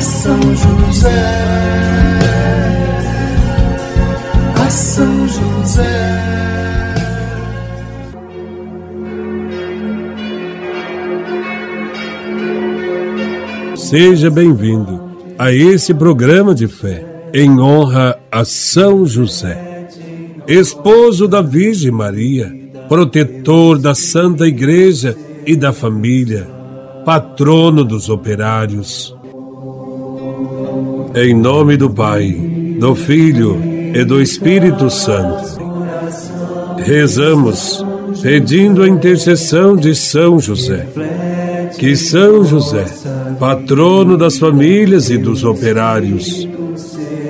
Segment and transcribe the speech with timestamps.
[0.00, 1.10] A São José,
[4.56, 6.22] a São José.
[13.76, 15.02] Seja bem-vindo
[15.38, 17.04] a esse programa de fé
[17.34, 19.86] em honra a São José,
[20.48, 22.50] esposo da Virgem Maria,
[22.88, 25.14] protetor da Santa Igreja
[25.44, 26.48] e da família,
[27.04, 29.19] patrono dos operários.
[31.14, 32.30] Em nome do Pai,
[32.78, 33.60] do Filho
[33.94, 35.58] e do Espírito Santo,
[36.78, 37.84] rezamos
[38.22, 40.86] pedindo a intercessão de São José.
[41.78, 42.84] Que São José,
[43.40, 46.48] patrono das famílias e dos operários,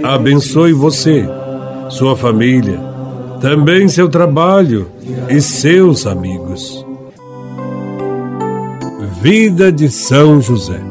[0.03, 1.27] abençoe você,
[1.89, 2.79] sua família,
[3.41, 4.89] também seu trabalho
[5.29, 6.85] e seus amigos.
[9.23, 10.90] Vida de São José.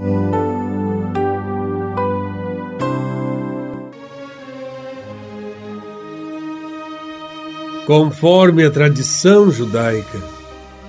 [7.89, 10.19] Conforme a tradição judaica,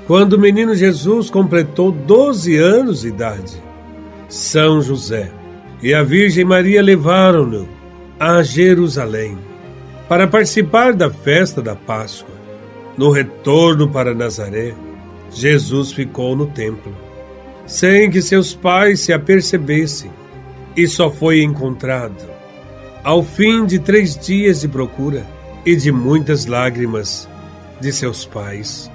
[0.07, 3.57] quando o menino Jesus completou 12 anos de idade,
[4.29, 5.33] São José
[5.83, 7.67] e a Virgem Maria levaram-no
[8.19, 9.39] a Jerusalém
[10.11, 12.35] para participar da festa da Páscoa.
[12.99, 14.75] No retorno para Nazaré,
[15.33, 16.95] Jesus ficou no templo,
[17.65, 20.11] sem que seus pais se apercebessem,
[20.77, 22.29] e só foi encontrado
[23.03, 27.29] ao fim de três dias de procura e de muitas lágrimas
[27.81, 28.91] de seus pais.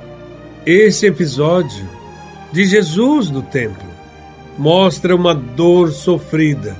[0.66, 1.88] Esse episódio
[2.52, 3.90] de Jesus no templo
[4.58, 6.76] mostra uma dor sofrida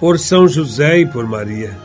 [0.00, 1.76] por São José e por Maria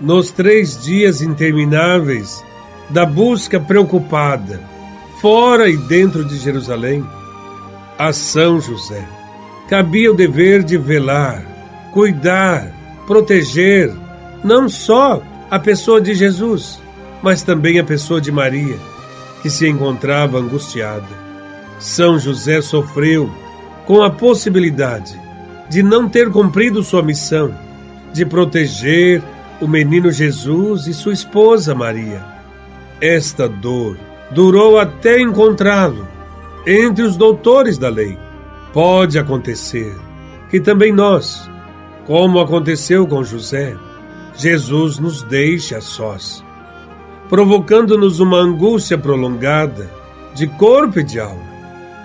[0.00, 2.44] nos três dias intermináveis
[2.90, 4.60] da busca preocupada,
[5.20, 7.04] fora e dentro de Jerusalém.
[7.98, 9.06] A São José
[9.68, 11.44] cabia o dever de velar,
[11.92, 12.70] cuidar,
[13.06, 13.92] proteger
[14.44, 16.80] não só a pessoa de Jesus,
[17.26, 18.78] mas também a pessoa de Maria,
[19.42, 21.08] que se encontrava angustiada.
[21.76, 23.28] São José sofreu
[23.84, 25.20] com a possibilidade
[25.68, 27.52] de não ter cumprido sua missão
[28.12, 29.20] de proteger
[29.60, 32.24] o menino Jesus e sua esposa Maria.
[33.00, 33.96] Esta dor
[34.30, 36.06] durou até encontrá-lo
[36.64, 38.16] entre os doutores da lei.
[38.72, 39.96] Pode acontecer
[40.48, 41.50] que também nós,
[42.06, 43.76] como aconteceu com José,
[44.36, 46.45] Jesus nos deixe a sós,
[47.28, 49.90] provocando-nos uma angústia prolongada
[50.34, 51.42] de corpo e de alma,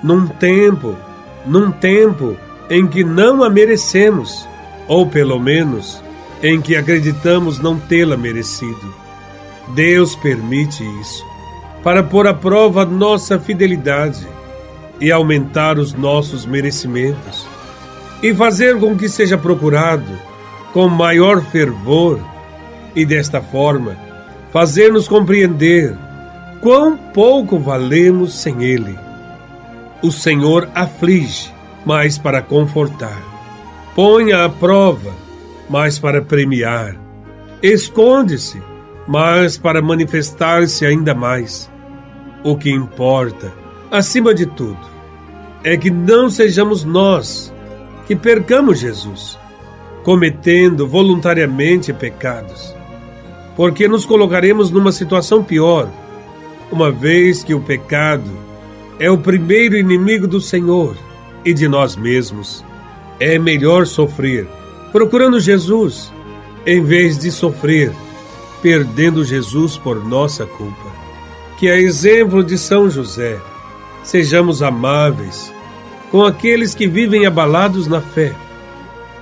[0.04, 0.96] num tempo,
[1.46, 2.36] num tempo
[2.70, 4.48] em que não a merecemos,
[4.88, 6.02] ou pelo menos
[6.42, 8.94] em que acreditamos não tê-la merecido.
[9.76, 11.26] Deus permite isso
[11.84, 14.28] para pôr à prova nossa fidelidade
[15.00, 17.48] e aumentar os nossos merecimentos
[18.22, 20.12] e fazer com que seja procurado
[20.74, 22.20] com maior fervor
[22.96, 24.10] e desta forma
[24.51, 25.95] fazer-nos compreender
[26.62, 28.97] quão pouco valemos sem Ele.
[30.01, 31.51] O Senhor aflige,
[31.85, 33.22] mas para confortar.
[33.95, 35.11] Põe à prova,
[35.69, 36.95] mas para premiar.
[37.61, 38.61] Esconde-se,
[39.07, 41.69] mas para manifestar-se ainda mais.
[42.44, 43.51] O que importa,
[43.91, 44.90] acima de tudo,
[45.63, 47.53] é que não sejamos nós
[48.07, 49.38] que percamos Jesus,
[50.03, 52.75] cometendo voluntariamente pecados,
[53.56, 55.89] porque nos colocaremos numa situação pior,
[56.72, 58.31] uma vez que o pecado
[58.99, 60.96] é o primeiro inimigo do Senhor
[61.43, 62.64] e de nós mesmos.
[63.20, 64.47] É melhor sofrer
[64.91, 66.11] procurando Jesus,
[66.66, 67.91] em vez de sofrer,
[68.61, 70.91] perdendo Jesus por nossa culpa.
[71.58, 73.40] Que a exemplo de São José,
[74.03, 75.53] sejamos amáveis
[76.11, 78.34] com aqueles que vivem abalados na fé,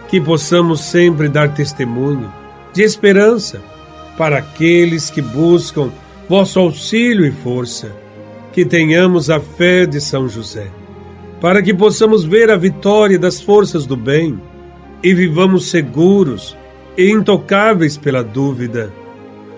[0.10, 2.34] que possamos sempre dar testemunho
[2.74, 3.62] de esperança
[4.20, 5.94] para aqueles que buscam
[6.28, 7.96] vosso auxílio e força,
[8.52, 10.68] que tenhamos a fé de São José,
[11.40, 14.38] para que possamos ver a vitória das forças do bem
[15.02, 16.58] e vivamos seguros
[16.98, 18.92] e intocáveis pela dúvida.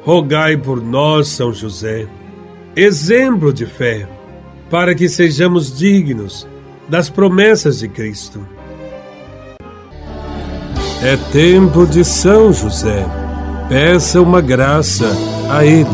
[0.03, 2.07] Rogai por nós, São José,
[2.75, 4.07] exemplo de fé,
[4.69, 6.47] para que sejamos dignos
[6.87, 8.47] das promessas de Cristo.
[11.01, 13.20] É tempo de São José.
[13.71, 15.05] Peça uma graça
[15.49, 15.87] a Ele.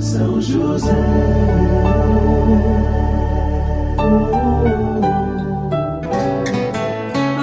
[0.00, 0.90] São José.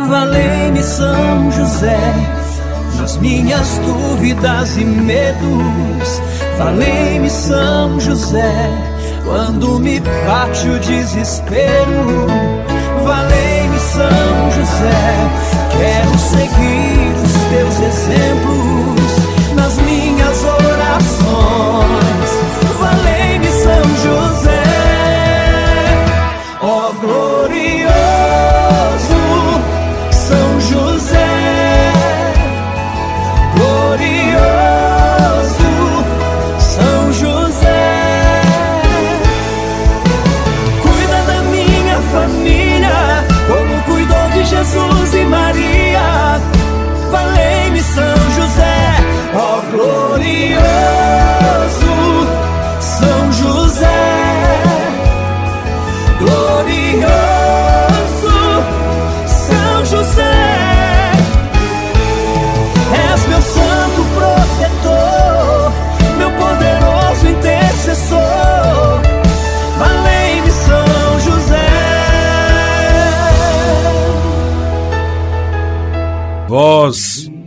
[0.09, 2.13] Valei-me São José
[2.97, 6.21] nas minhas dúvidas e medos.
[6.57, 8.69] Valei-me São José
[9.23, 12.56] quando me bate o desespero.
[50.17, 50.76] Glorioso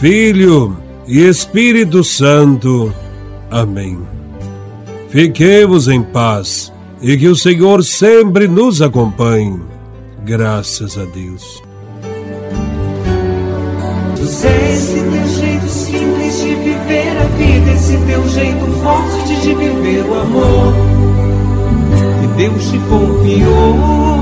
[0.00, 0.76] Filho
[1.08, 2.92] e Espírito Santo.
[3.50, 3.98] Amém.
[5.08, 9.58] Fiquemos em paz e que o Senhor sempre nos acompanhe.
[10.24, 11.62] Graças a Deus.
[14.16, 20.04] José, esse teu jeito simples de viver a vida, esse teu jeito forte de viver
[20.04, 20.74] o amor
[22.20, 24.17] que Deus te confiou.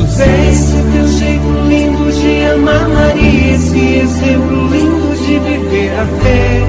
[0.00, 6.62] José, esse teu jeito lindo de amar Maria, esse exemplo lindo de viver a fé,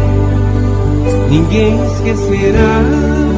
[1.30, 3.31] ninguém esquecerá.